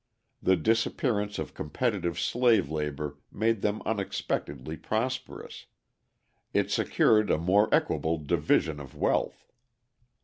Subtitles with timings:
[0.41, 5.67] The disappearance of competitive slave labour made them unexpectedly prosperous;
[6.55, 9.45] it secured a more equable division of wealth.